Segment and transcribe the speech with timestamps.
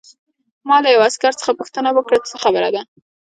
[0.67, 2.81] ما له یوه عسکر څخه پوښتنه وکړه چې څه خبره ده